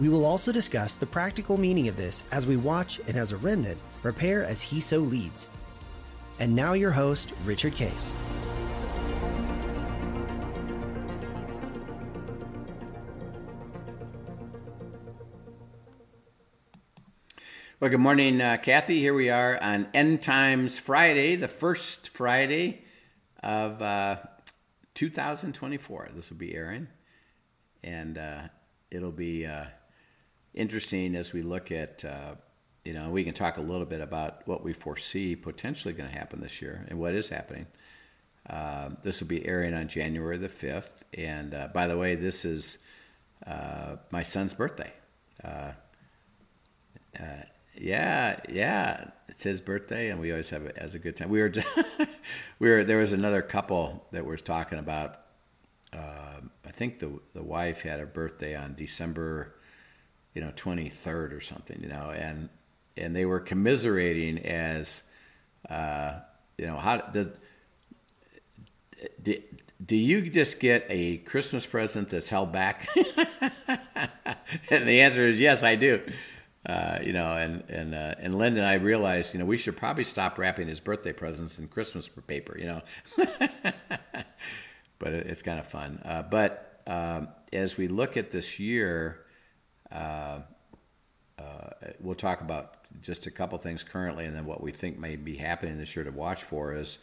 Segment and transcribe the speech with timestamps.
[0.00, 3.36] We will also discuss the practical meaning of this as we watch and as a
[3.36, 5.48] remnant prepare as he so leads.
[6.38, 8.14] And now, your host, Richard Case.
[17.80, 19.00] Well, good morning, uh, Kathy.
[19.00, 22.84] Here we are on End Times Friday, the first Friday
[23.42, 24.18] of uh,
[24.94, 26.10] 2024.
[26.14, 26.86] This will be airing,
[27.82, 28.42] and uh,
[28.90, 29.66] it'll be uh,
[30.54, 32.34] interesting as we look at, uh,
[32.84, 36.16] you know, we can talk a little bit about what we foresee potentially going to
[36.16, 37.66] happen this year and what is happening.
[38.48, 41.02] Uh, this will be airing on January the 5th.
[41.16, 42.78] And by the way, this is
[43.46, 44.92] my son's birthday.
[45.44, 45.72] Uh,
[47.76, 49.10] yeah, yeah.
[49.28, 51.28] It's his birthday, and we always have it as a good time.
[51.28, 51.52] We were,
[52.58, 52.84] we were.
[52.84, 55.20] There was another couple that was talking about.
[55.92, 59.54] Uh, I think the the wife had her birthday on December,
[60.38, 61.80] you know, twenty third or something.
[61.82, 62.48] You know, and
[62.96, 65.02] and they were commiserating as,
[65.68, 66.20] uh,
[66.56, 67.28] you know, how does.
[69.20, 69.34] Do,
[69.84, 72.86] do you just get a Christmas present that's held back?
[74.70, 76.02] and the answer is yes, I do.
[76.64, 79.76] Uh, you know, and and uh, and Linda and I realized, you know, we should
[79.76, 82.82] probably stop wrapping his birthday presents in Christmas paper, you know.
[85.00, 86.00] but it, it's kind of fun.
[86.04, 89.24] Uh, but um, as we look at this year,
[89.92, 90.40] uh,
[91.38, 91.70] uh,
[92.00, 95.36] we'll talk about just a couple things currently, and then what we think may be
[95.36, 96.98] happening this year to watch for is.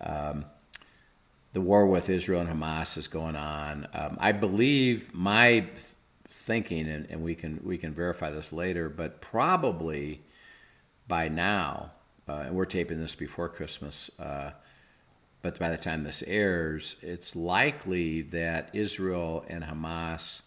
[0.00, 0.44] Um,
[1.52, 3.86] the war with Israel and Hamas is going on.
[3.92, 5.66] Um, I believe my
[6.28, 10.20] thinking, and, and we can we can verify this later, but probably
[11.08, 11.90] by now,
[12.28, 14.52] uh, and we're taping this before Christmas, uh,
[15.42, 20.42] but by the time this airs, it's likely that Israel and Hamas,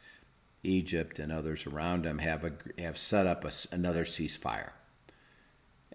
[0.66, 4.72] Egypt, and others around them have a, have set up a, another ceasefire.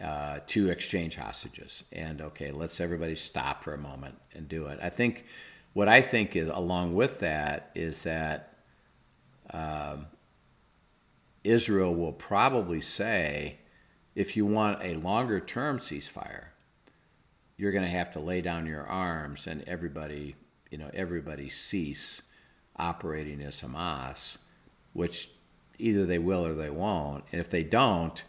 [0.01, 1.85] Uh, to exchange hostages.
[1.93, 4.79] And okay, let's everybody stop for a moment and do it.
[4.83, 5.27] I think
[5.75, 8.55] what I think is along with that is that
[9.53, 10.07] um,
[11.45, 13.59] Israel will probably say,
[14.15, 16.47] if you want a longer term ceasefire,
[17.57, 20.35] you're going to have to lay down your arms and everybody,
[20.71, 22.23] you know, everybody cease
[22.77, 24.39] operating as Hamas,
[24.93, 25.29] which
[25.79, 27.25] either they will or they won't.
[27.33, 28.23] And if they don't,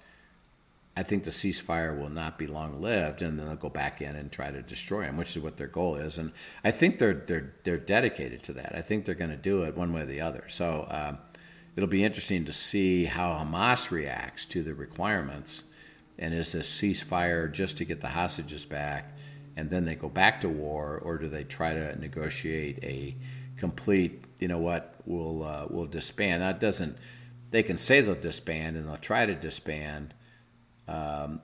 [0.95, 4.15] I think the ceasefire will not be long lived, and then they'll go back in
[4.15, 6.17] and try to destroy them, which is what their goal is.
[6.17, 6.31] And
[6.63, 8.75] I think they're they're they're dedicated to that.
[8.75, 10.43] I think they're going to do it one way or the other.
[10.47, 11.17] So um,
[11.75, 15.63] it'll be interesting to see how Hamas reacts to the requirements,
[16.19, 19.17] and is this ceasefire just to get the hostages back,
[19.55, 23.15] and then they go back to war, or do they try to negotiate a
[23.55, 24.25] complete?
[24.41, 24.95] You know what?
[25.05, 26.41] We'll uh, we'll disband.
[26.41, 26.97] That doesn't.
[27.51, 30.13] They can say they'll disband, and they'll try to disband
[30.87, 31.41] um,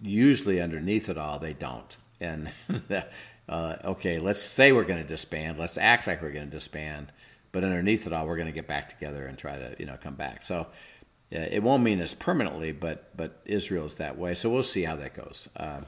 [0.00, 1.96] usually, underneath it all, they don't.
[2.20, 2.50] And
[3.48, 5.58] uh, okay, let's say we're going to disband.
[5.58, 7.12] Let's act like we're going to disband,
[7.52, 9.96] but underneath it all, we're going to get back together and try to you know
[10.00, 10.42] come back.
[10.42, 10.68] So
[11.30, 14.34] it won't mean this permanently, but but Israel's that way.
[14.34, 15.82] So we'll see how that goes uh,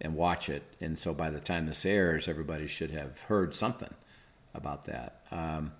[0.00, 0.62] and watch it.
[0.80, 3.92] And so by the time this airs, everybody should have heard something
[4.54, 5.22] about that.
[5.30, 5.72] Um,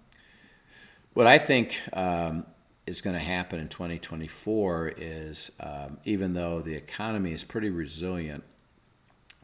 [1.19, 2.47] what I think um,
[2.87, 8.45] is going to happen in 2024 is um, even though the economy is pretty resilient,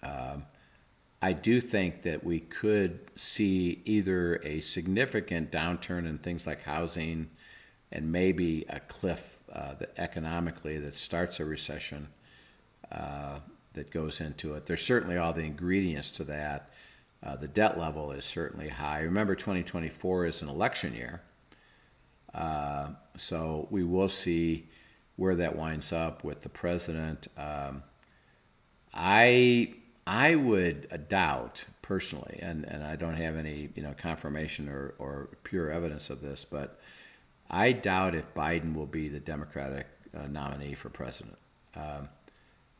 [0.04, 0.44] um,
[1.20, 7.28] I do think that we could see either a significant downturn in things like housing
[7.90, 12.06] and maybe a cliff uh, that economically that starts a recession
[12.92, 13.40] uh,
[13.72, 14.66] that goes into it.
[14.66, 16.70] There's certainly all the ingredients to that.
[17.20, 19.00] Uh, the debt level is certainly high.
[19.00, 21.20] Remember, 2024 is an election year.
[22.34, 24.66] Uh, so we will see
[25.16, 27.28] where that winds up with the president.
[27.36, 27.82] Um,
[28.92, 29.74] I
[30.06, 35.28] I would doubt personally, and, and I don't have any you know confirmation or, or
[35.44, 36.80] pure evidence of this, but
[37.50, 39.86] I doubt if Biden will be the Democratic
[40.16, 41.36] uh, nominee for president.
[41.76, 42.08] Um,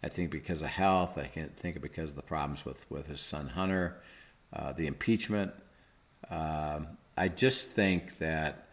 [0.03, 3.07] I think because of health, I can think of because of the problems with, with
[3.07, 3.97] his son Hunter,
[4.53, 5.53] uh, the impeachment.
[6.31, 8.69] Um, I just think that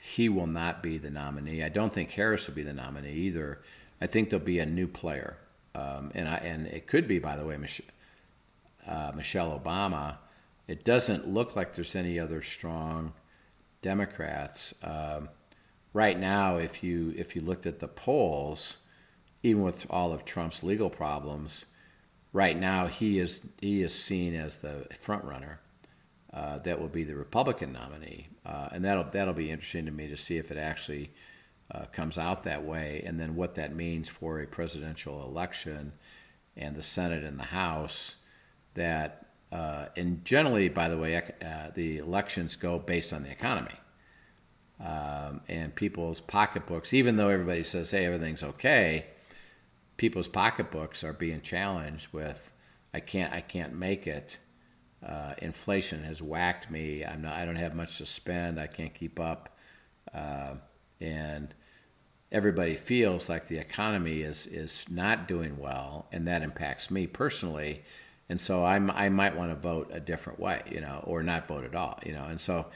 [0.00, 1.62] he will not be the nominee.
[1.62, 3.60] I don't think Harris will be the nominee either.
[4.00, 5.38] I think there'll be a new player,
[5.74, 7.82] um, and I, and it could be, by the way, Mich-
[8.86, 10.18] uh, Michelle Obama.
[10.68, 13.12] It doesn't look like there's any other strong
[13.80, 15.28] Democrats um,
[15.92, 16.56] right now.
[16.56, 18.78] If you if you looked at the polls,
[19.42, 21.66] even with all of Trump's legal problems,
[22.32, 25.60] right now he is he is seen as the front runner.
[26.34, 30.06] Uh, that will be the Republican nominee, uh, and that'll that'll be interesting to me
[30.06, 31.10] to see if it actually
[31.72, 35.92] uh, comes out that way, and then what that means for a presidential election
[36.56, 38.16] and the Senate and the House.
[38.74, 43.74] That uh, and generally, by the way, uh, the elections go based on the economy
[44.80, 46.94] um, and people's pocketbooks.
[46.94, 49.06] Even though everybody says, "Hey, everything's okay,"
[49.96, 52.52] people's pocketbooks are being challenged with,
[52.94, 54.38] "I can't, I can't make it."
[55.04, 57.04] Uh, inflation has whacked me.
[57.04, 57.34] I'm not.
[57.34, 58.58] I don't have much to spend.
[58.58, 59.56] I can't keep up,
[60.14, 60.54] uh,
[61.00, 61.54] and
[62.32, 67.82] everybody feels like the economy is is not doing well, and that impacts me personally.
[68.28, 71.46] And so I'm, I might want to vote a different way, you know, or not
[71.46, 72.24] vote at all, you know.
[72.24, 72.66] And so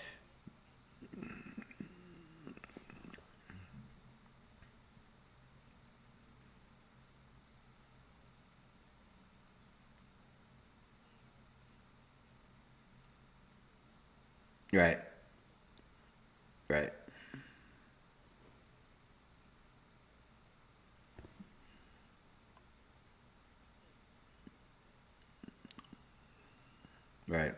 [14.72, 14.99] Right.
[16.69, 16.90] Right.
[27.26, 27.55] Right.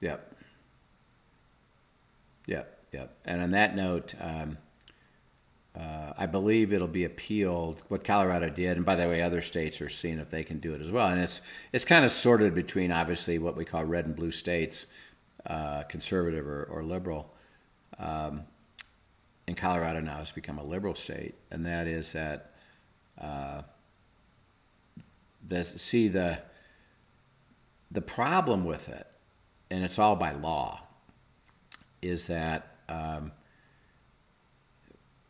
[0.00, 0.36] Yep.
[2.46, 2.78] Yep.
[2.92, 3.16] Yep.
[3.24, 4.58] And on that note, um,
[5.80, 7.82] uh, I believe it'll be appealed.
[7.88, 10.74] What Colorado did, and by the way, other states are seeing if they can do
[10.74, 11.08] it as well.
[11.08, 11.40] And it's
[11.72, 14.86] it's kind of sorted between obviously what we call red and blue states,
[15.46, 17.32] uh, conservative or, or liberal.
[17.98, 18.42] Um,
[19.48, 22.52] and Colorado now has become a liberal state, and that is that
[23.18, 23.62] uh,
[25.46, 26.40] the see the
[27.90, 29.06] the problem with it,
[29.70, 30.82] and it's all by law,
[32.02, 33.32] is that um,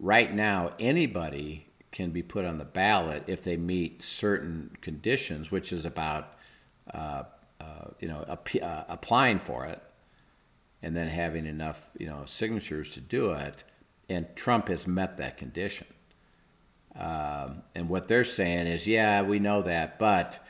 [0.01, 5.73] right now anybody can be put on the ballot if they meet certain conditions, which
[5.73, 6.35] is about
[6.93, 7.25] uh,
[7.61, 9.81] uh, you know ap- uh, applying for it
[10.83, 13.63] and then having enough you know signatures to do it.
[14.09, 15.87] And Trump has met that condition.
[16.97, 20.41] Um, and what they're saying is, yeah, we know that, but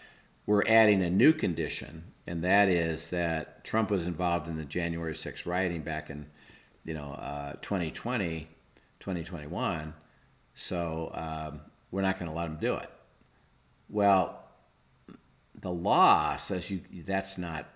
[0.47, 5.13] we're adding a new condition, and that is that Trump was involved in the January
[5.13, 6.25] 6th rioting back in,
[6.85, 7.15] you know,
[7.61, 8.60] 2020 uh,
[9.01, 9.93] 2021.
[10.55, 11.61] So um,
[11.91, 12.91] we're not going to let them do it.
[13.89, 14.41] Well,
[15.61, 17.67] the law says you that's not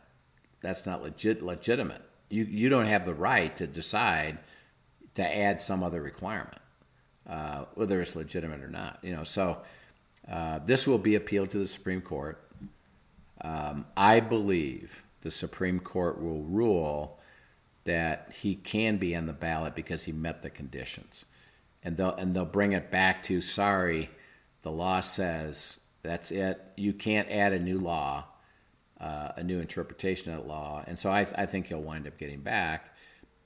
[0.61, 2.03] that's not legit legitimate.
[2.31, 4.39] You you don't have the right to decide
[5.15, 6.59] to add some other requirement,
[7.29, 8.99] uh, whether it's legitimate or not.
[9.03, 9.59] You know, so
[10.31, 12.41] uh, this will be appealed to the Supreme Court.
[13.43, 17.19] Um, I believe the Supreme Court will rule
[17.85, 21.27] that he can be on the ballot because he met the conditions.
[21.83, 24.09] And they'll and they'll bring it back to sorry,
[24.63, 26.61] the law says that's it.
[26.77, 28.25] You can't add a new law,
[29.01, 30.83] uh, a new interpretation of the law.
[30.87, 32.95] And so I, I think he'll wind up getting back,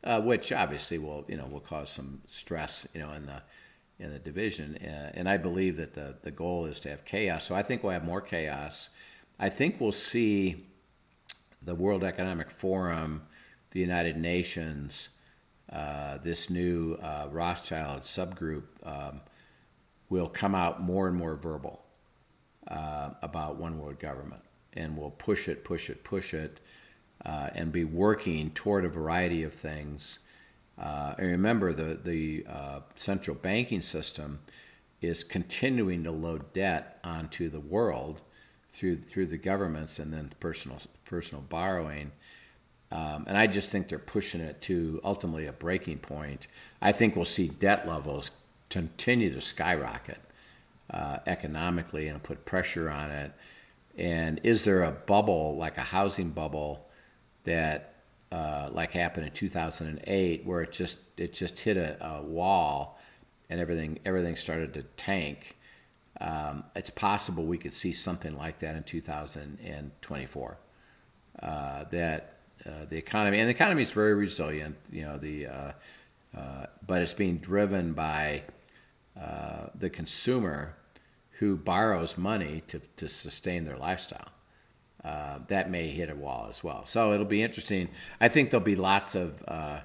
[0.05, 3.43] uh, which obviously will you know will cause some stress you know in the
[3.99, 4.77] in the division.
[4.77, 7.45] Uh, and I believe that the the goal is to have chaos.
[7.45, 8.91] So I think we'll have more chaos.
[9.41, 10.67] I think we'll see
[11.61, 13.23] the World Economic Forum
[13.71, 15.11] the United Nations,
[15.73, 19.21] uh, this new uh, Rothschild subgroup um,
[20.09, 21.85] will come out more and more verbal
[22.69, 24.43] uh, about one world government
[24.75, 26.61] and will push it, push it, push it,
[27.25, 30.21] uh, and be working toward a variety of things.
[30.79, 34.39] Uh, and remember, the, the uh, central banking system
[35.01, 38.23] is continuing to load debt onto the world
[38.71, 42.13] through through the governments and then personal personal borrowing.
[42.91, 46.47] Um, and I just think they're pushing it to ultimately a breaking point.
[46.81, 48.31] I think we'll see debt levels
[48.71, 50.19] continue to skyrocket
[50.91, 53.33] uh, economically and put pressure on it.
[53.97, 56.87] And is there a bubble, like a housing bubble,
[57.45, 57.95] that
[58.31, 62.99] uh, like happened in 2008, where it just it just hit a, a wall
[63.51, 65.57] and everything everything started to tank?
[66.21, 70.59] Um, it's possible we could see something like that in 2024.
[71.41, 74.77] Uh, that uh, the economy, and the economy is very resilient.
[74.93, 75.73] You know, the uh,
[76.37, 78.43] uh, but it's being driven by
[79.21, 80.75] uh, the consumer
[81.39, 84.31] who borrows money to, to sustain their lifestyle.
[85.05, 86.85] uh, that may hit a wall as well.
[86.85, 87.89] So it'll be interesting.
[88.21, 89.81] I think there'll be lots of uh,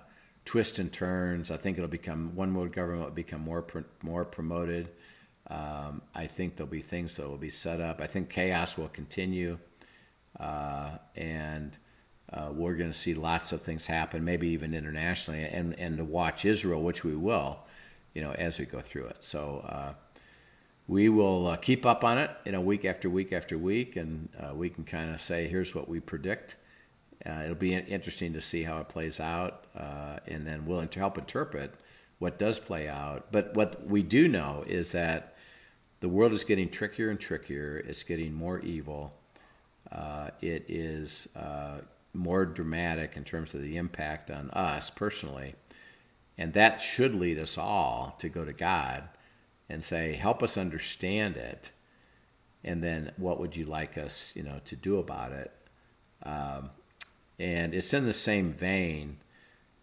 [0.45, 1.51] twists and turns.
[1.51, 3.65] I think it'll become one world government will become more
[4.01, 4.89] more promoted.
[5.49, 8.01] Um, I think there'll be things that will be set up.
[8.01, 9.59] I think chaos will continue,
[10.39, 11.77] uh, and
[12.33, 16.03] uh, we're going to see lots of things happen, maybe even internationally, and and to
[16.03, 17.59] watch Israel, which we will,
[18.13, 19.17] you know, as we go through it.
[19.23, 19.93] So uh,
[20.87, 24.29] we will uh, keep up on it, you know, week after week after week, and
[24.39, 26.57] uh, we can kind of say, here's what we predict.
[27.25, 31.17] Uh, it'll be interesting to see how it plays out, uh, and then we'll help
[31.17, 31.75] interpret
[32.19, 33.27] what does play out.
[33.31, 35.35] But what we do know is that
[36.01, 37.77] the world is getting trickier and trickier.
[37.87, 39.15] It's getting more evil.
[39.89, 41.79] Uh, it is uh,
[42.13, 45.55] more dramatic in terms of the impact on us personally,
[46.37, 49.03] and that should lead us all to go to God
[49.69, 51.71] and say, help us understand it.
[52.63, 55.51] And then what would you like us, you know, to do about it?
[56.23, 56.69] Um,
[57.39, 59.17] and it's in the same vein.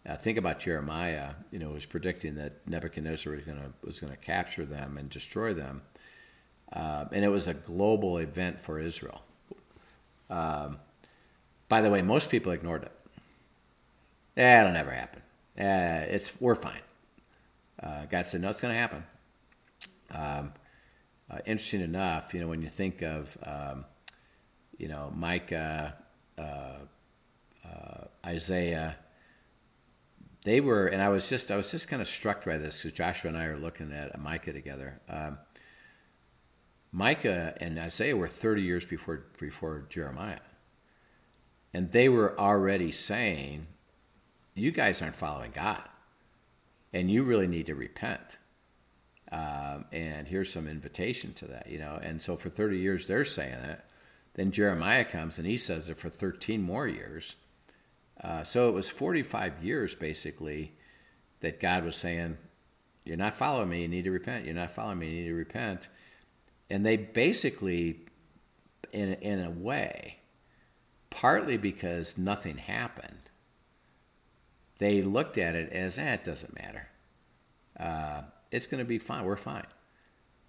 [0.07, 1.31] Uh, think about Jeremiah.
[1.51, 5.09] You know, was predicting that Nebuchadnezzar was going to was going to capture them and
[5.09, 5.83] destroy them,
[6.73, 9.21] uh, and it was a global event for Israel.
[10.29, 10.79] Um,
[11.71, 12.91] by the way, most people ignored it.
[14.35, 15.21] That'll never happen.
[15.57, 16.81] Uh, it's we're fine.
[17.81, 19.03] Uh, God said, no, it's going to happen.
[20.13, 20.53] Um,
[21.29, 23.85] uh, interesting enough, you know, when you think of, um,
[24.77, 25.95] you know, Micah,
[26.37, 26.79] uh,
[27.65, 28.97] uh, Isaiah,
[30.43, 32.97] they were, and I was just, I was just kind of struck by this because
[32.97, 34.99] Joshua and I are looking at Micah together.
[35.07, 35.37] Um,
[36.91, 40.39] Micah and Isaiah were 30 years before before Jeremiah,
[41.73, 43.67] and they were already saying,
[44.53, 45.87] "You guys aren't following God,
[46.93, 48.37] and you really need to repent."
[49.31, 51.97] Um, and here's some invitation to that, you know.
[52.01, 53.79] And so for 30 years they're saying it.
[54.33, 57.35] Then Jeremiah comes and he says it for 13 more years.
[58.21, 60.73] Uh, so it was 45 years basically
[61.39, 62.37] that God was saying,
[63.03, 64.45] You're not following me, you need to repent.
[64.45, 65.89] You're not following me, you need to repent.
[66.69, 68.01] And they basically,
[68.91, 70.19] in, in a way,
[71.11, 73.29] partly because nothing happened,
[74.79, 76.87] they looked at it as, eh, it doesn't matter.
[77.79, 79.23] Uh, it's going to be fine.
[79.23, 79.67] We're fine.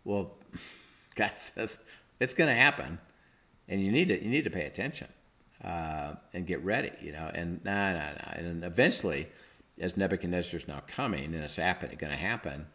[0.04, 0.34] Well,
[1.14, 1.78] God says
[2.20, 2.98] it's going to happen,
[3.68, 5.08] and you need to you need to pay attention
[5.62, 6.92] uh, and get ready.
[7.00, 8.32] You know, and nah, nah, nah.
[8.34, 9.28] And eventually,
[9.78, 12.66] as Nebuchadnezzar is now coming and it's happening, going to happen.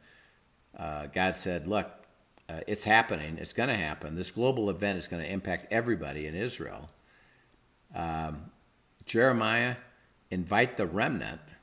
[0.77, 1.91] Uh, God said, "Look,
[2.50, 3.38] uh, it's happening.
[3.39, 4.15] It's going to happen.
[4.15, 6.89] This global event is going to impact everybody in Israel."
[7.96, 8.51] Um,
[9.06, 9.75] Jeremiah,
[10.32, 11.56] invite the remnant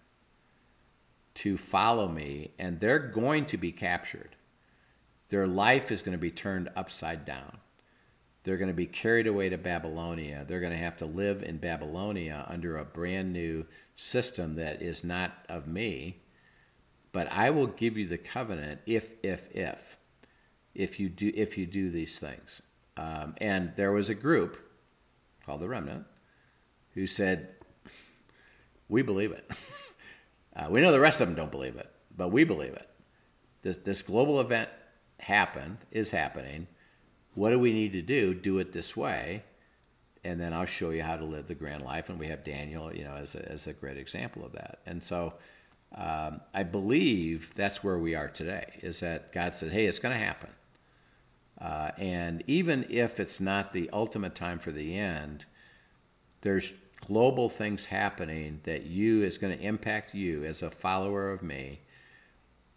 [1.35, 4.37] to follow me, and they're going to be captured.
[5.29, 7.59] Their life is going to be turned upside down.
[8.45, 10.45] They're going to be carried away to Babylonia.
[10.47, 15.03] They're going to have to live in Babylonia under a brand new system that is
[15.03, 16.19] not of me.
[17.13, 19.99] But I will give you the covenant if, if, if,
[20.75, 22.61] if you do, if you do these things.
[22.97, 24.59] Um, and there was a group
[25.45, 26.05] called the Remnant
[26.95, 27.49] who said,
[28.89, 29.51] "We believe it."
[30.57, 32.89] Uh, we know the rest of them don't believe it, but we believe it.
[33.63, 34.69] This, this global event
[35.19, 36.69] happened, is happening.
[37.35, 38.35] What do we need to do?
[38.35, 39.43] Do it this way,
[40.23, 42.09] and then I'll show you how to live the grand life.
[42.09, 44.79] And we have Daniel, you know, as a, as a great example of that.
[44.87, 45.35] And so
[45.95, 48.79] um, I believe that's where we are today.
[48.83, 50.51] Is that God said, "Hey, it's going to happen."
[51.61, 55.47] Uh, and even if it's not the ultimate time for the end,
[56.41, 56.75] there's
[57.07, 61.81] global things happening that you is going to impact you as a follower of me.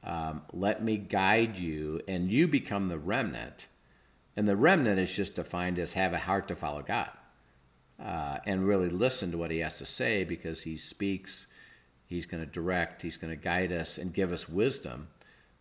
[0.04, 3.68] Um, let me guide you, and you become the remnant.
[4.36, 7.10] And the remnant is just defined as have a heart to follow God
[8.00, 11.48] uh, and really listen to what He has to say because He speaks.
[12.06, 13.02] He's going to direct.
[13.02, 15.08] He's going to guide us and give us wisdom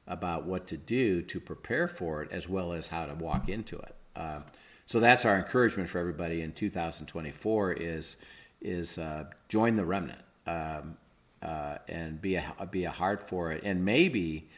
[0.06, 3.76] about what to do to prepare for it, as well as how to walk into
[3.78, 3.94] it.
[4.14, 4.40] Uh,
[4.86, 8.16] so that's our encouragement for everybody in 2024 is
[8.60, 10.96] is uh, join the remnant um,
[11.42, 13.62] uh, and be a be a heart for it.
[13.64, 14.48] And maybe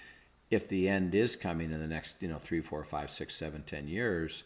[0.50, 3.62] if the end is coming in the next you know three, four, five, six, seven,
[3.62, 4.44] ten years,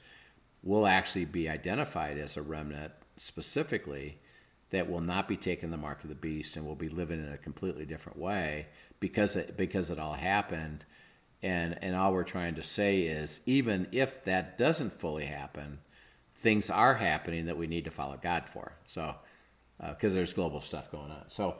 [0.63, 4.19] we'll actually be identified as a remnant specifically
[4.71, 7.33] that will not be taking the mark of the beast and will be living in
[7.33, 8.67] a completely different way
[9.01, 10.85] because it, because it all happened.
[11.43, 15.79] And, and all we're trying to say is even if that doesn't fully happen,
[16.35, 18.73] things are happening that we need to follow God for.
[18.87, 19.17] So
[19.91, 21.25] because uh, there's global stuff going on.
[21.29, 21.57] So,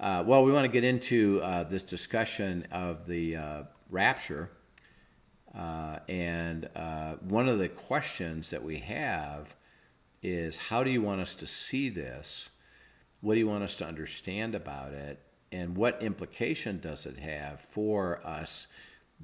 [0.00, 4.50] uh, well, we want to get into uh, this discussion of the uh, rapture.
[5.54, 9.54] Uh, and uh, one of the questions that we have
[10.22, 12.50] is how do you want us to see this?
[13.20, 15.20] What do you want us to understand about it?
[15.52, 18.66] And what implication does it have for us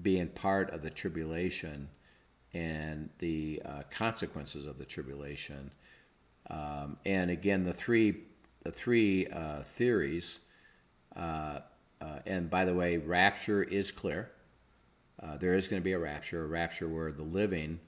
[0.02, 1.88] being part of the tribulation
[2.54, 3.60] and the
[3.90, 5.72] consequences of the tribulation?
[6.50, 8.24] Um, and again, the three
[8.62, 10.40] the three uh, theories.
[11.16, 11.60] Uh,
[12.00, 14.30] uh and by the way, rapture is clear.
[15.22, 17.78] Uh, there is going to be a rapture, a rapture where the living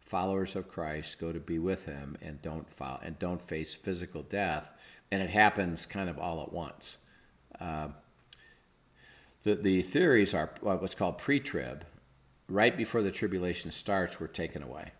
[0.00, 4.22] followers of Christ go to be with Him and don't follow, and don't face physical
[4.22, 4.72] death,
[5.10, 6.98] and it happens kind of all at once.
[7.60, 7.88] Uh,
[9.42, 11.84] the the theories are what's called pre-trib.
[12.48, 14.90] Right before the tribulation starts, we're taken away,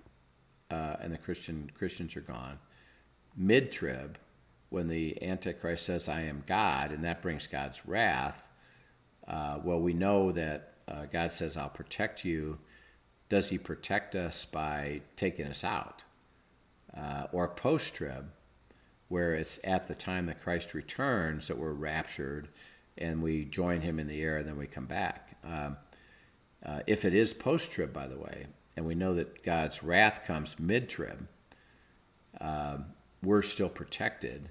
[0.71, 2.59] uh, and the Christian Christians are gone.
[3.41, 4.19] Mid-trib,
[4.69, 8.53] when the Antichrist says, "I am God," and that brings God's wrath.
[9.27, 12.59] Uh, well, we know that uh, God says, "I'll protect you."
[13.29, 16.03] Does He protect us by taking us out,
[16.97, 18.29] uh, or post-trib,
[19.09, 22.49] where it's at the time that Christ returns that we're raptured,
[22.97, 25.37] and we join Him in the air, and then we come back.
[25.45, 25.77] Um,
[26.67, 30.59] uh, if it is post-trib, by the way, and we know that God's wrath comes
[30.59, 31.29] mid-trib,
[32.41, 32.87] um,
[33.23, 34.49] we're still protected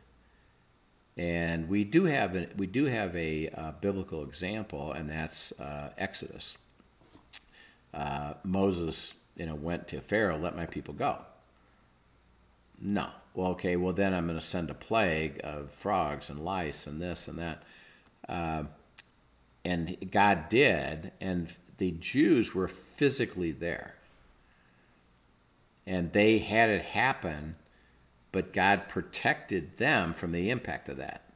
[1.17, 5.91] and we do have a, we do have a uh, biblical example, and that's uh,
[5.97, 6.57] Exodus.
[7.93, 11.17] Uh, Moses, you know, went to Pharaoh, "Let my people go."
[12.79, 13.09] No.
[13.33, 13.75] Well, okay.
[13.75, 17.39] Well, then I'm going to send a plague of frogs and lice and this and
[17.39, 17.63] that.
[18.29, 18.63] Uh,
[19.65, 23.95] and God did, and the Jews were physically there,
[25.87, 27.55] and they had it happen
[28.31, 31.33] but God protected them from the impact of that.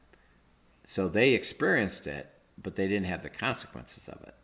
[0.84, 2.28] So they experienced it,
[2.60, 4.34] but they didn't have the consequences of it.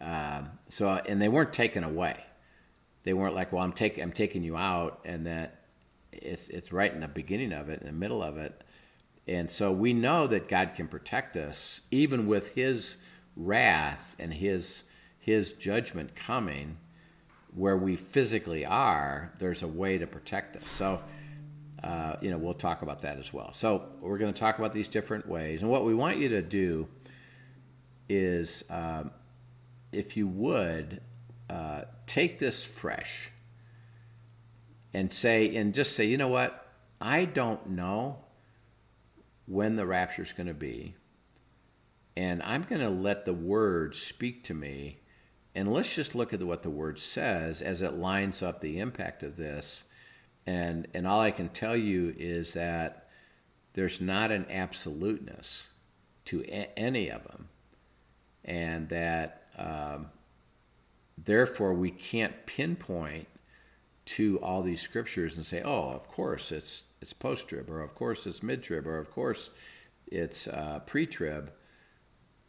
[0.00, 2.24] Um, so and they weren't taken away.
[3.04, 5.62] They weren't like, well, I'm taking I'm taking you out, and that
[6.12, 8.62] it's it's right in the beginning of it, in the middle of it,
[9.26, 12.98] and so we know that God can protect us even with His
[13.36, 14.84] wrath and His
[15.18, 16.76] His judgment coming,
[17.54, 19.32] where we physically are.
[19.38, 20.70] There's a way to protect us.
[20.70, 21.02] So
[21.86, 23.52] uh, you know, we'll talk about that as well.
[23.52, 26.42] So we're going to talk about these different ways, and what we want you to
[26.42, 26.88] do
[28.08, 29.12] is, um,
[29.92, 31.00] if you would,
[31.48, 33.30] uh, take this fresh
[34.92, 36.66] and say, and just say, you know what,
[37.00, 38.18] I don't know
[39.46, 40.96] when the rapture is going to be,
[42.16, 44.98] and I'm going to let the word speak to me.
[45.54, 49.22] And let's just look at what the word says as it lines up the impact
[49.22, 49.84] of this
[50.46, 53.08] and and all I can tell you is that
[53.72, 55.70] there's not an absoluteness
[56.26, 57.48] to a- any of them,
[58.44, 60.10] and that um,
[61.18, 63.28] therefore we can't pinpoint
[64.06, 67.94] to all these scriptures and say, oh, of course it's it's post trib, or of
[67.94, 69.50] course it's mid trib, or of course
[70.06, 71.52] it's uh, pre trib.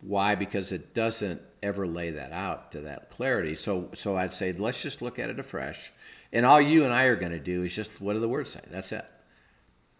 [0.01, 0.35] Why?
[0.35, 3.55] Because it doesn't ever lay that out to that clarity.
[3.55, 5.91] So so I'd say let's just look at it afresh
[6.33, 8.51] and all you and I are going to do is just what do the words
[8.51, 8.61] say?
[8.69, 9.05] That's it.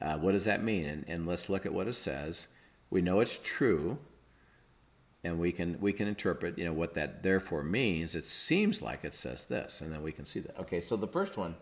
[0.02, 0.86] Uh, what does that mean?
[0.86, 2.48] And, and let's look at what it says.
[2.90, 3.98] We know it's true,
[5.24, 8.16] and we can we can interpret you know what that therefore means.
[8.16, 10.58] It seems like it says this, and then we can see that.
[10.60, 11.56] Okay, so the first one,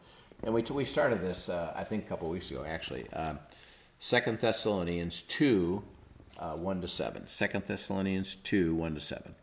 [0.43, 3.09] and we we started this uh, I think a couple weeks ago actually.
[3.11, 3.39] Um,
[3.99, 5.81] Second Thessalonians two,
[6.37, 7.27] uh, one to seven.
[7.27, 9.33] Second Thessalonians two, one to seven.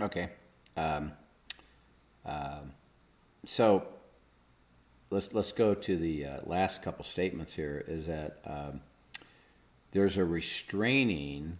[0.00, 0.28] Okay.
[0.76, 1.12] Um,
[2.24, 2.72] um,
[3.44, 3.86] so
[5.10, 7.84] let's let's go to the uh, last couple statements here.
[7.86, 8.80] Is that um,
[9.92, 11.58] there's a restraining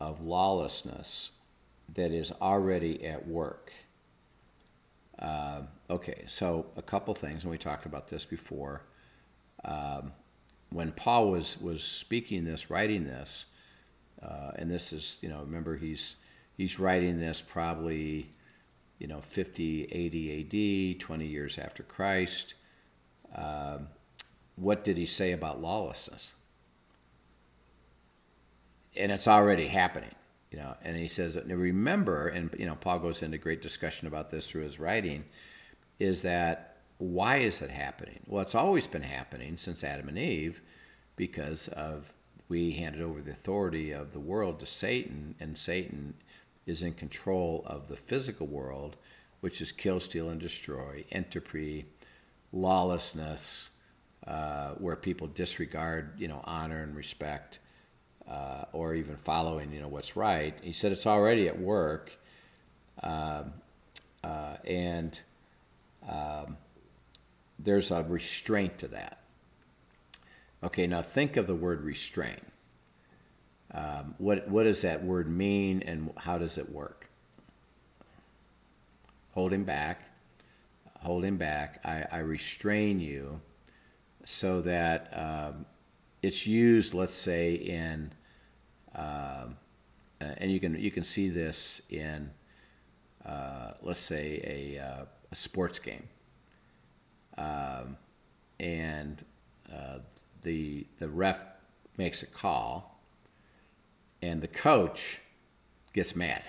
[0.00, 1.32] of lawlessness
[1.94, 3.72] that is already at work.
[5.18, 8.82] Uh, okay, so a couple things, and we talked about this before.
[9.64, 10.12] Um,
[10.70, 13.46] when Paul was was speaking this, writing this,
[14.22, 16.16] uh, and this is you know remember he's
[16.60, 18.26] he's writing this probably
[18.98, 22.52] you know, 50, 80 AD, 20 years after Christ.
[23.34, 23.88] Um,
[24.56, 26.34] what did he say about lawlessness?
[28.94, 30.14] And it's already happening,
[30.50, 30.74] you know.
[30.84, 34.64] And he says, remember, and you know, Paul goes into great discussion about this through
[34.64, 35.24] his writing,
[35.98, 38.20] is that why is it happening?
[38.26, 40.60] Well, it's always been happening since Adam and Eve,
[41.16, 42.12] because of
[42.50, 46.12] we handed over the authority of the world to Satan, and Satan
[46.70, 48.96] is in control of the physical world,
[49.40, 51.84] which is kill, steal, and destroy, entropy,
[52.52, 53.72] lawlessness,
[54.26, 57.58] uh, where people disregard, you know, honor and respect,
[58.28, 60.56] uh, or even following, you know, what's right.
[60.62, 62.16] He said it's already at work,
[63.02, 63.52] um,
[64.22, 65.20] uh, and
[66.08, 66.56] um,
[67.58, 69.18] there's a restraint to that.
[70.62, 72.49] Okay, now think of the word restraint.
[73.72, 77.08] Um, what what does that word mean, and how does it work?
[79.32, 80.02] Holding back,
[81.00, 81.80] holding back.
[81.84, 83.40] I, I restrain you,
[84.24, 85.66] so that um,
[86.22, 86.94] it's used.
[86.94, 88.12] Let's say in,
[88.96, 89.56] um,
[90.20, 92.28] and you can you can see this in,
[93.24, 96.08] uh, let's say a, uh, a sports game,
[97.38, 97.96] um,
[98.58, 99.24] and
[99.72, 99.98] uh,
[100.42, 101.44] the the ref
[101.96, 102.89] makes a call
[104.22, 105.20] and the coach
[105.92, 106.42] gets mad.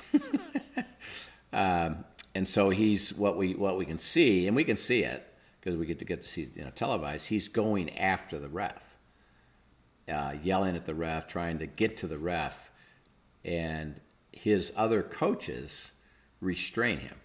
[1.53, 2.03] um,
[2.35, 5.27] and so he's what we what we can see, and we can see it
[5.59, 7.27] because we get to get to see you know televised.
[7.27, 8.97] He's going after the ref,
[10.09, 12.71] uh, yelling at the ref, trying to get to the ref,
[13.43, 13.99] and
[14.31, 15.91] his other coaches
[16.39, 17.15] restrain him.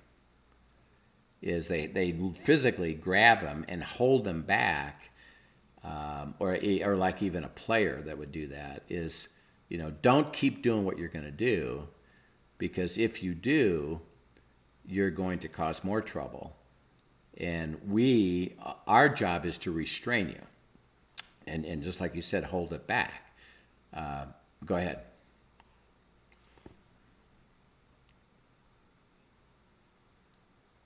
[1.43, 5.11] Is they they physically grab him and hold him back,
[5.85, 9.29] um, or or like even a player that would do that is
[9.69, 11.89] you know, don't keep doing what you're going to do
[12.59, 14.01] because if you do,
[14.87, 16.57] you're going to cause more trouble.
[17.39, 18.55] And we,
[18.87, 20.41] our job is to restrain you.
[21.47, 23.35] And, and just like you said, hold it back.
[23.93, 24.27] Uh,
[24.65, 25.01] go ahead.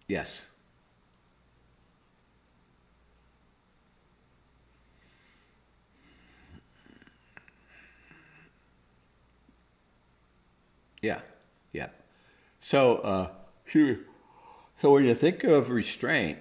[0.09, 0.50] Yes.
[11.03, 11.21] Yeah,
[11.73, 11.89] yeah.
[12.61, 13.31] So, uh,
[13.73, 16.39] so when you think of restraint,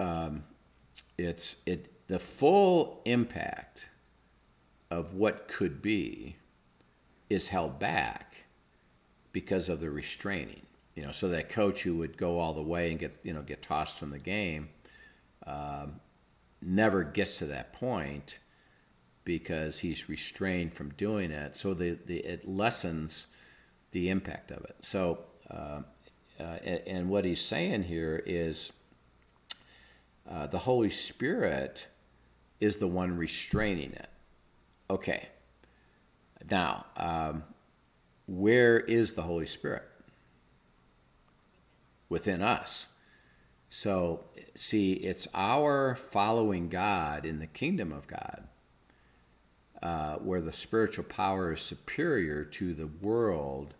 [0.00, 0.44] um,
[1.18, 3.88] it's it the full impact
[4.90, 6.36] of what could be
[7.30, 8.44] is held back
[9.32, 10.62] because of the restraining.
[10.94, 13.42] You know, so that coach who would go all the way and get you know
[13.42, 14.68] get tossed from the game
[15.46, 16.00] um,
[16.62, 18.38] never gets to that point
[19.24, 21.56] because he's restrained from doing it.
[21.56, 23.26] So the, the it lessens
[23.94, 24.76] the impact of it.
[24.82, 25.80] So, uh,
[26.38, 28.72] uh, and what he's saying here is
[30.28, 31.86] uh, the Holy Spirit
[32.60, 34.08] is the one restraining it.
[34.90, 35.28] Okay.
[36.50, 37.44] Now, um,
[38.26, 39.84] where is the Holy Spirit?
[42.08, 42.88] Within us.
[43.70, 48.44] So, see, it's our following God in the kingdom of God
[49.84, 53.74] uh, where the spiritual power is superior to the world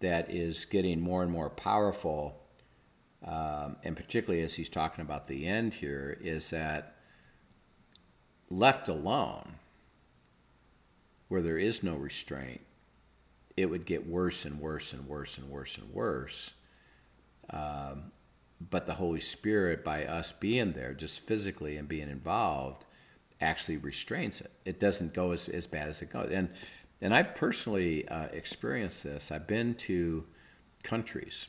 [0.00, 2.40] that is getting more and more powerful,
[3.24, 6.96] um, and particularly as he's talking about the end here, is that
[8.50, 9.54] left alone,
[11.28, 12.60] where there is no restraint,
[13.56, 16.52] it would get worse and worse and worse and worse and worse.
[17.50, 18.12] Um,
[18.70, 22.84] but the Holy Spirit, by us being there, just physically and being involved,
[23.40, 24.50] actually restrains it.
[24.64, 26.30] It doesn't go as, as bad as it goes.
[26.30, 26.48] And
[27.00, 29.30] and I've personally uh, experienced this.
[29.32, 30.24] I've been to
[30.82, 31.48] countries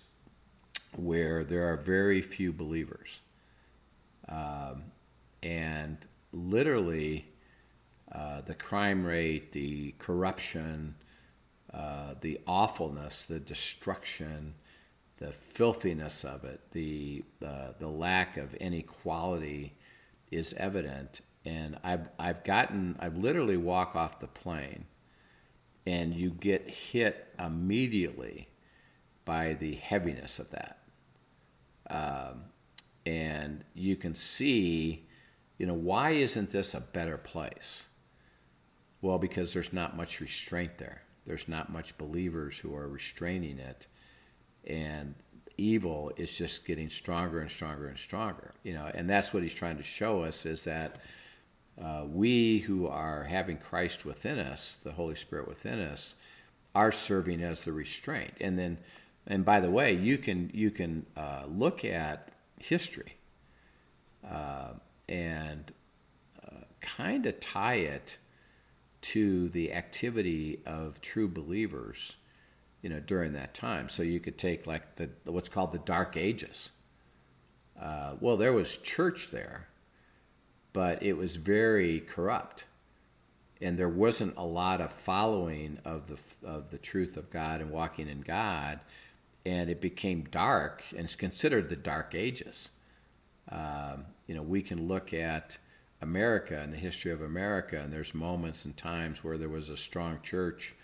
[0.96, 3.22] where there are very few believers.
[4.28, 4.84] Um,
[5.44, 5.98] and
[6.32, 7.26] literally,
[8.12, 10.96] uh, the crime rate, the corruption,
[11.74, 14.54] uh, the awfulness, the destruction,
[15.18, 19.74] the filthiness of it, the, the lack of any quality
[20.32, 21.22] is evident.
[21.46, 24.86] And I've, I've gotten, I've literally walk off the plane
[25.86, 28.48] and you get hit immediately
[29.24, 30.80] by the heaviness of that.
[31.90, 32.44] Um,
[33.06, 35.06] and you can see,
[35.58, 37.88] you know, why isn't this a better place?
[39.02, 41.04] Well, because there's not much restraint there.
[41.28, 43.88] There's not much believers who are restraining it.
[44.66, 45.14] And
[45.58, 49.54] evil is just getting stronger and stronger and stronger, you know, and that's what he's
[49.54, 51.02] trying to show us is that
[51.82, 56.16] uh, we who are having Christ within us, the Holy Spirit within us,
[56.74, 58.34] are serving as the restraint.
[58.42, 58.78] And then
[59.28, 63.18] And by the way, you can you can uh, look at history
[64.30, 64.74] uh,
[65.10, 65.72] and
[66.46, 68.20] uh, kind of tie it
[69.02, 72.18] to the activity of true believers,
[72.82, 73.90] you know, during that time.
[73.90, 76.72] So you could take like the what's called the Dark Ages.
[77.80, 79.68] Uh, well, there was church there,
[80.76, 82.66] but it was very corrupt,
[83.62, 87.72] and there wasn't a lot of following of the of the truth of God and
[87.72, 88.82] walking in God,
[89.46, 92.72] and it became dark, and it's considered the Dark Ages.
[93.50, 95.58] Um, you know, we can look at
[96.02, 99.78] America and the history of America, and there's moments and times where there was a
[99.78, 100.76] strong church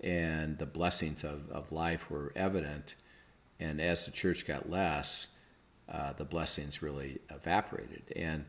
[0.00, 2.94] and the blessings of, of life were evident.
[3.58, 5.26] And as the church got less,
[5.88, 8.04] uh, the blessings really evaporated.
[8.14, 8.44] And,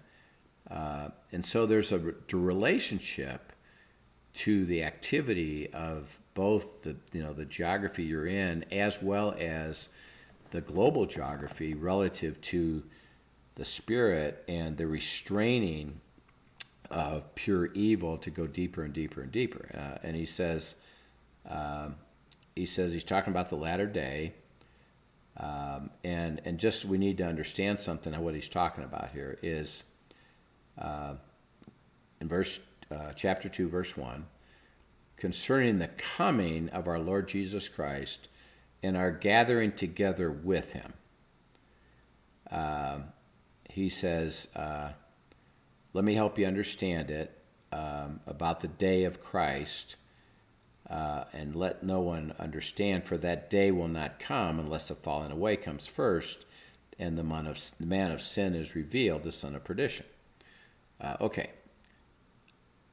[0.70, 2.00] uh, and so there's a,
[2.34, 3.54] relationship
[4.34, 9.90] to the activity of both the, you know, the geography you're in as well as
[10.52, 12.84] the global geography relative to
[13.56, 16.02] the spirit and the restraining
[16.92, 19.70] of pure evil to go deeper and deeper and deeper.
[19.74, 20.76] Uh, and he says,
[21.50, 21.96] um,
[22.56, 24.34] he says he's talking about the latter day,
[25.38, 29.38] um, and and just we need to understand something of what he's talking about here
[29.42, 29.84] is
[30.78, 31.14] uh,
[32.20, 32.60] in verse
[32.92, 34.26] uh, chapter two, verse one,
[35.18, 38.28] concerning the coming of our Lord Jesus Christ
[38.84, 40.94] and our gathering together with Him.
[42.52, 43.06] Um,
[43.70, 44.92] he says, uh,
[45.94, 47.38] let me help you understand it
[47.72, 49.96] um, about the day of Christ.
[50.88, 55.32] Uh, and let no one understand, for that day will not come unless the falling
[55.32, 56.46] away comes first,
[57.00, 60.06] and the man of, the man of sin is revealed, the son of perdition.
[61.00, 61.50] Uh, okay.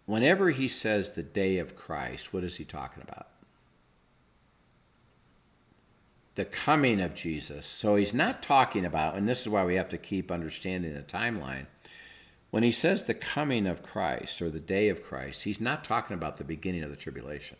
[0.07, 3.29] Whenever he says the day of Christ, what is he talking about?
[6.35, 7.67] the coming of Jesus.
[7.67, 11.03] So he's not talking about, and this is why we have to keep understanding the
[11.03, 11.67] timeline.
[12.51, 16.15] When he says the coming of Christ or the day of Christ, he's not talking
[16.15, 17.57] about the beginning of the tribulation.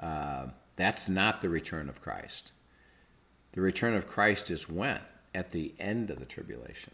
[0.00, 2.52] Uh, that's not the return of Christ.
[3.52, 5.00] The return of Christ is when?
[5.34, 6.92] At the end of the tribulation.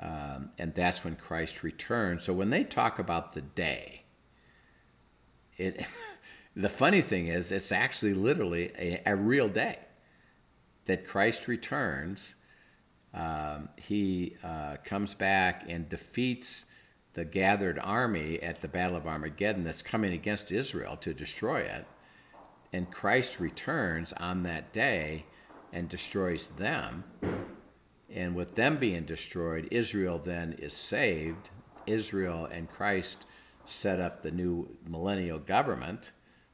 [0.00, 2.24] Um, and that's when Christ returns.
[2.24, 4.02] So when they talk about the day,
[5.56, 5.84] it
[6.56, 9.78] The funny thing is, it's actually literally a, a real day
[10.86, 12.34] that Christ returns.
[13.14, 16.66] Um, he uh, comes back and defeats
[17.12, 21.86] the gathered army at the Battle of Armageddon that's coming against Israel to destroy it.
[22.72, 25.24] And Christ returns on that day
[25.72, 27.04] and destroys them.
[28.12, 31.50] And with them being destroyed, Israel then is saved.
[31.86, 33.24] Israel and Christ
[33.64, 36.12] set up the new millennial government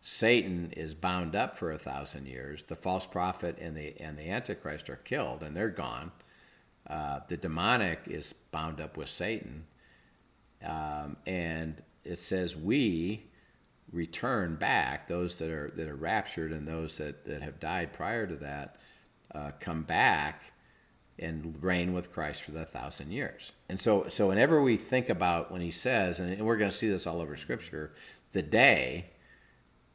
[0.08, 2.62] Satan is bound up for a thousand years.
[2.62, 6.12] The false prophet and the and the antichrist are killed, and they're gone.
[6.88, 9.66] Uh, the demonic is bound up with Satan,
[10.64, 13.26] um, and it says we
[13.90, 15.08] return back.
[15.08, 18.76] Those that are that are raptured and those that, that have died prior to that
[19.34, 20.52] uh, come back
[21.18, 23.52] and reign with Christ for the thousand years.
[23.68, 26.88] And so, so whenever we think about when he says, and we're going to see
[26.88, 27.92] this all over Scripture,
[28.32, 29.06] the day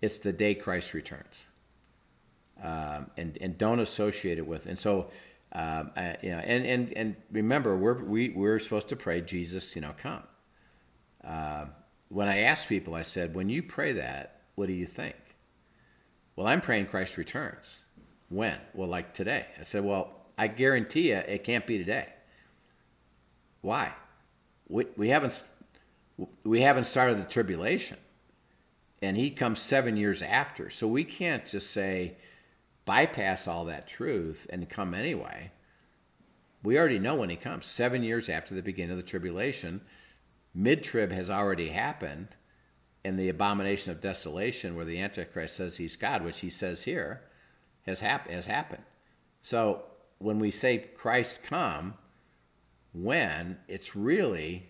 [0.02, 1.46] it's the day Christ returns.
[2.62, 4.66] Um, and and don't associate it with.
[4.68, 5.10] And so,
[5.54, 9.82] um, you know, and and and remember, we're we, we're supposed to pray, Jesus, you
[9.82, 10.24] know, come.
[11.24, 11.66] Uh,
[12.10, 15.16] when I asked people, I said, when you pray that, what do you think?
[16.36, 17.82] Well, I'm praying Christ returns.
[18.30, 18.58] When?
[18.74, 19.46] Well, like today.
[19.60, 22.10] I said, well, I guarantee you, it can't be today.
[23.62, 23.94] Why?
[24.68, 25.44] We, we haven't
[26.44, 27.98] we haven't started the tribulation
[29.02, 30.70] and he comes seven years after.
[30.70, 32.18] So we can't just say,
[32.86, 35.52] bypass all that truth and come anyway.
[36.64, 39.82] We already know when he comes, seven years after the beginning of the tribulation.
[40.54, 42.28] Mid trib has already happened,
[43.04, 47.22] and the abomination of desolation, where the Antichrist says he's God, which he says here,
[47.88, 48.84] has, hap- has happened.
[49.42, 49.84] So
[50.22, 51.96] when we say Christ come,
[52.94, 54.70] when it's really,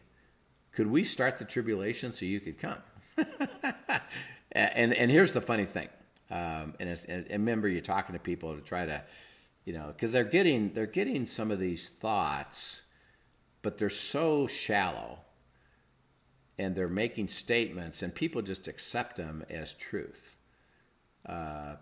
[0.71, 2.77] could we start the tribulation so you could come?
[4.53, 5.89] and and here's the funny thing,
[6.29, 9.03] um, and, and remember you're talking to people to try to,
[9.65, 12.83] you know, because they're getting they're getting some of these thoughts,
[13.61, 15.19] but they're so shallow,
[16.57, 20.37] and they're making statements, and people just accept them as truth.
[21.25, 21.75] Uh,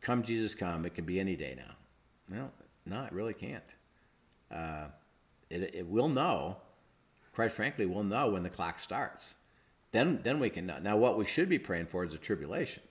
[0.00, 0.86] come Jesus, come!
[0.86, 1.74] It can be any day now.
[2.30, 2.50] Well,
[2.84, 3.74] no, it really can't.
[4.50, 4.86] Uh,
[5.50, 6.56] it, it will know.
[7.34, 9.34] Quite frankly, we'll know when the clock starts
[9.96, 10.78] then then we can know.
[10.78, 12.82] Now, what we should be praying for is a tribulation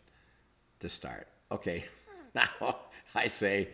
[0.79, 1.27] to start.
[1.51, 1.85] Okay,
[2.35, 2.77] now
[3.13, 3.69] I say,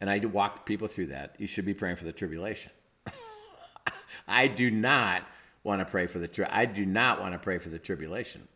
[0.00, 1.34] and I walk people through that.
[1.38, 2.72] You should be praying for the tribulation.
[4.28, 5.24] I do not
[5.64, 6.28] want to pray for the.
[6.28, 8.46] Tri- I do not want to pray for the tribulation.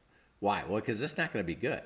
[0.40, 0.64] Why?
[0.68, 1.83] Well, because it's not going to be good,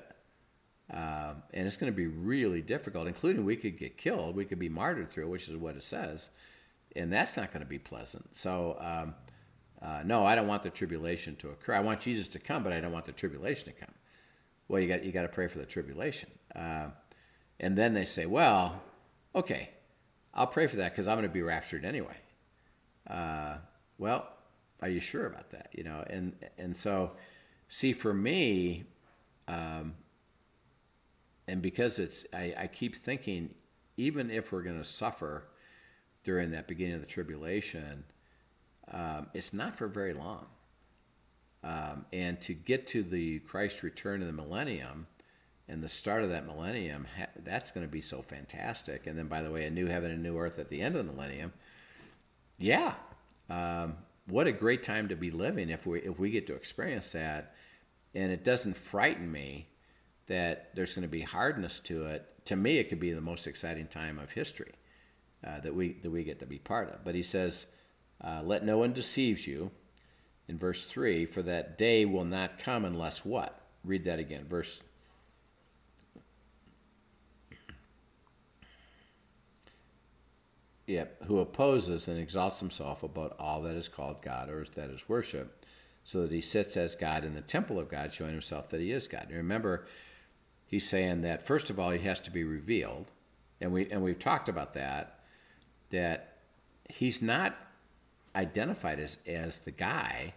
[0.91, 3.07] um, and it's going to be really difficult.
[3.07, 6.29] Including we could get killed, we could be martyred through, which is what it says,
[6.95, 8.35] and that's not going to be pleasant.
[8.35, 8.77] So.
[8.79, 9.15] Um,
[9.81, 11.73] uh, no, I don't want the tribulation to occur.
[11.73, 13.93] I want Jesus to come, but I don't want the tribulation to come.
[14.67, 16.29] Well, you got you got to pray for the tribulation.
[16.55, 16.89] Uh,
[17.59, 18.81] and then they say, well,
[19.35, 19.69] okay,
[20.33, 22.15] I'll pray for that because I'm going to be raptured anyway.
[23.09, 23.57] Uh,
[23.97, 24.29] well,
[24.81, 25.69] are you sure about that?
[25.73, 27.11] You know, and and so,
[27.67, 28.83] see, for me,
[29.47, 29.95] um,
[31.51, 33.53] and because it's, I, I keep thinking,
[33.97, 35.49] even if we're going to suffer
[36.23, 38.05] during that beginning of the tribulation,
[38.89, 40.45] um, it's not for very long.
[41.61, 45.07] Um, and to get to the Christ return in the millennium
[45.67, 47.05] and the start of that millennium,
[47.43, 49.05] that's going to be so fantastic.
[49.05, 51.05] And then, by the way, a new heaven and new earth at the end of
[51.05, 51.51] the millennium.
[52.59, 52.93] Yeah,
[53.49, 57.11] um, what a great time to be living if we if we get to experience
[57.11, 57.55] that.
[58.15, 59.67] And it doesn't frighten me
[60.31, 62.25] that there's going to be hardness to it.
[62.45, 64.71] To me, it could be the most exciting time of history
[65.45, 67.03] uh, that we that we get to be part of.
[67.03, 67.67] But he says,
[68.23, 69.71] uh, "Let no one deceive you."
[70.51, 73.61] in verse 3 for that day will not come unless what?
[73.85, 74.45] Read that again.
[74.49, 74.81] Verse
[80.87, 85.07] Yep, who opposes and exalts himself above all that is called God or that is
[85.07, 85.65] worship,
[86.03, 88.91] so that he sits as God in the temple of God, showing himself that he
[88.91, 89.27] is God.
[89.29, 89.87] And remember,
[90.71, 93.11] he's saying that first of all, he has to be revealed,
[93.59, 95.19] and we and we've talked about that,
[95.91, 96.37] that
[96.89, 97.55] he's not
[98.35, 100.33] identified as as the guy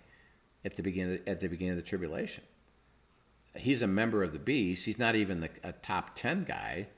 [0.65, 2.45] at the beginning at the beginning of the tribulation.
[3.57, 4.85] He's a member of the beast.
[4.85, 6.89] He's not even the, a top ten guy,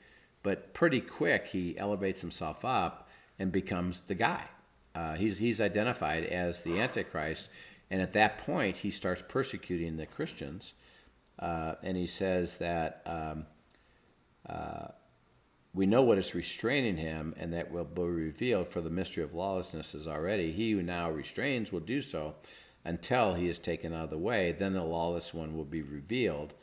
[0.41, 4.43] but pretty quick he elevates himself up and becomes the guy.
[4.95, 7.49] Uh, he's he's identified as the Antichrist,
[7.91, 10.73] and at that point he starts persecuting the Christians,
[11.39, 13.01] uh, and he says that.
[13.05, 13.45] Um,
[14.47, 14.87] uh,
[15.77, 19.35] we know what is restraining him, and that will be revealed, for the mystery of
[19.35, 20.51] lawlessness is already.
[20.51, 22.35] He who now restrains will do so
[22.83, 24.53] until he is taken out of the way.
[24.53, 26.55] Then the lawless one will be revealed,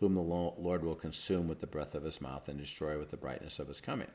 [0.00, 3.16] whom the Lord will consume with the breath of his mouth and destroy with the
[3.16, 4.10] brightness of his coming.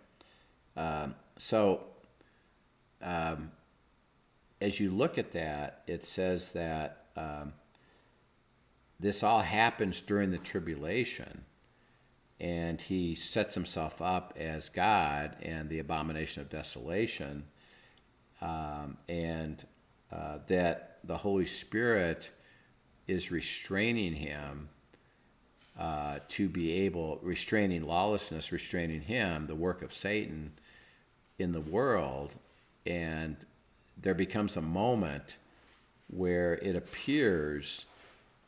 [0.78, 1.86] Um, so,
[3.02, 3.52] um,
[4.62, 7.54] as you look at that, it says that um,
[9.04, 11.44] this all happens during the tribulation,
[12.40, 17.44] and he sets himself up as God and the abomination of desolation,
[18.42, 19.64] um, and
[20.10, 22.32] uh, that the Holy Spirit
[23.06, 24.70] is restraining him
[25.78, 30.54] uh, to be able, restraining lawlessness, restraining him, the work of Satan
[31.40, 32.36] in the world.
[32.86, 33.36] And
[33.98, 35.38] there becomes a moment
[36.08, 37.86] where it appears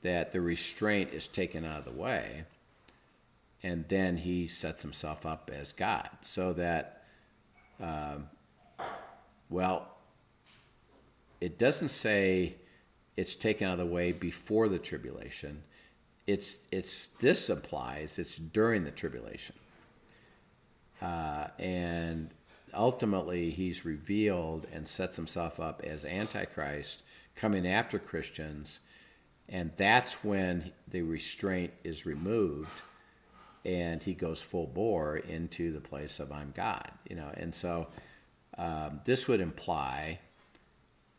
[0.06, 2.44] that the restraint is taken out of the way.
[3.63, 6.08] And then he sets himself up as God.
[6.22, 7.06] So that,
[7.82, 8.30] um,
[9.50, 9.88] well,
[11.41, 12.54] it doesn't say
[13.18, 15.63] it's taken out of the way before the tribulation.
[16.28, 18.20] It's it's this applies.
[18.20, 19.56] It's during the tribulation,
[21.02, 22.30] uh, and
[22.74, 27.04] ultimately he's revealed and sets himself up as antichrist,
[27.36, 28.80] coming after Christians,
[29.49, 32.81] and that's when the restraint is removed,
[33.63, 36.89] and he goes full bore into the place of I'm God.
[37.10, 37.88] You know, and so
[38.58, 40.19] um, this would imply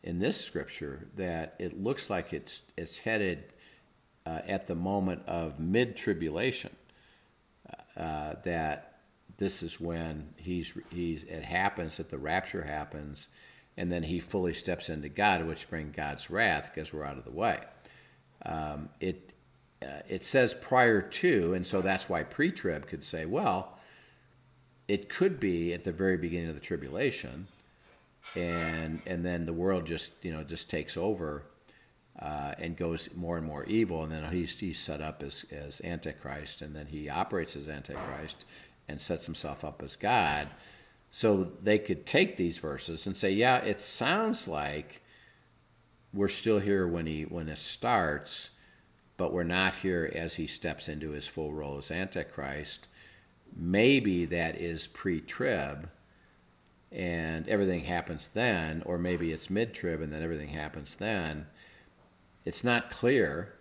[0.03, 3.43] in this scripture that it looks like it's it's headed
[4.25, 6.75] uh, at the moment of mid tribulation.
[7.95, 8.99] Uh, that
[9.37, 13.27] this is when he's he's it happens that the rapture happens,
[13.75, 17.25] and then he fully steps into God, which brings God's wrath because we're out of
[17.25, 17.59] the way.
[18.45, 19.33] Um, it
[19.81, 23.77] uh, it says prior to, and so that's why pre-trib could say, well,
[24.87, 27.47] it could be at the very beginning of the tribulation
[28.35, 31.43] and and then the world just you know just takes over
[32.19, 35.81] uh, and goes more and more evil, and then he's he's set up as as
[35.83, 38.45] antichrist, and then he operates as antichrist
[38.87, 40.47] and sets himself up as God.
[41.11, 45.01] So they could take these verses and say, yeah, it sounds like
[46.17, 48.49] we're still here when he when it starts,
[49.17, 52.87] but we're not here as he steps into his full role as antichrist.
[53.55, 55.89] Maybe that is pre-trib
[56.91, 61.45] and everything happens then, or maybe it's mid trib and then everything happens then,
[62.45, 63.53] it's not clear.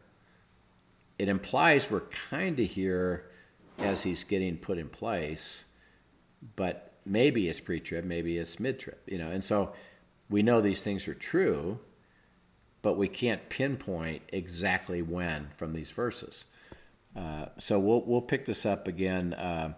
[1.19, 3.31] It implies we're kind of here
[3.79, 5.67] as he's getting put in place,
[6.57, 9.31] but maybe it's pre-trib, maybe it's mid-trib, you know.
[9.31, 9.73] And so
[10.31, 11.79] we know these things are true,
[12.87, 16.45] but we can't pinpoint exactly when from these verses.
[17.17, 19.75] Uh, so we'll we'll pick this up again, uh,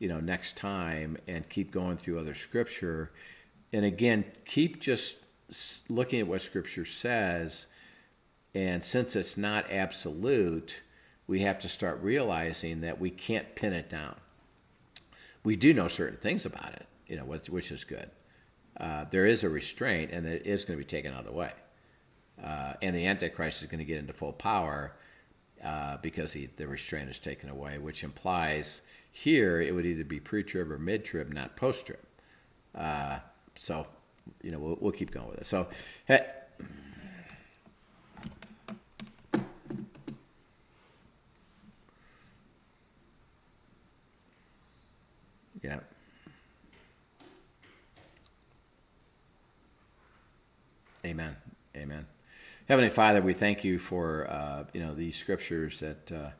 [0.00, 3.12] you know, next time and keep going through other scripture,
[3.72, 5.18] and again keep just
[5.88, 7.68] looking at what scripture says,
[8.52, 10.82] and since it's not absolute,
[11.28, 14.16] we have to start realizing that we can't pin it down.
[15.44, 18.10] We do know certain things about it, you know, which is good.
[18.76, 21.32] Uh, there is a restraint, and it is going to be taken out of the
[21.32, 21.52] way.
[22.42, 24.92] Uh, and the Antichrist is going to get into full power
[25.62, 28.82] uh, because he, the restraint is taken away, which implies
[29.12, 31.98] here it would either be pre-trib or mid-trib, not post-trib.
[32.74, 33.18] Uh,
[33.56, 33.86] so,
[34.42, 35.46] you know, we'll, we'll, keep going with it.
[35.46, 35.68] So,
[36.06, 36.24] hey,
[45.62, 45.80] yeah.
[51.04, 51.36] Amen.
[51.76, 52.06] Amen.
[52.70, 55.80] Heavenly Father, we thank you for uh, you know these scriptures.
[55.80, 56.30] That uh,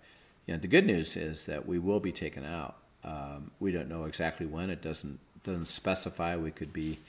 [0.46, 2.76] you know the good news is that we will be taken out.
[3.02, 4.70] Um, we don't know exactly when.
[4.70, 6.36] It doesn't doesn't specify.
[6.36, 7.00] We could be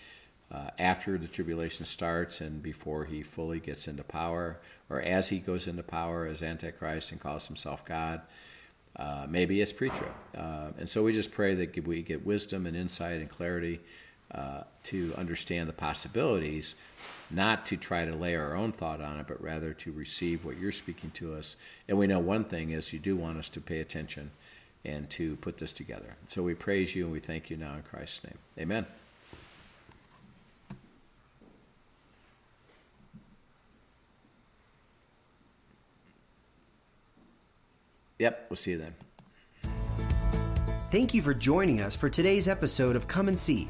[0.51, 4.59] uh, after the tribulation starts and before he fully gets into power,
[4.89, 8.21] or as he goes into power as Antichrist and calls himself God.
[8.95, 12.75] Uh, maybe it's pre-trib, uh, and so we just pray that we get wisdom and
[12.75, 13.81] insight and clarity
[14.33, 16.75] uh, to understand the possibilities,
[17.29, 20.57] not to try to lay our own thought on it, but rather to receive what
[20.57, 21.57] you're speaking to us.
[21.87, 24.31] And we know one thing is you do want us to pay attention
[24.85, 26.15] and to put this together.
[26.27, 28.37] So we praise you and we thank you now in Christ's name.
[28.59, 28.85] Amen.
[38.19, 38.93] Yep, we'll see you then.
[40.91, 43.69] Thank you for joining us for today's episode of Come and See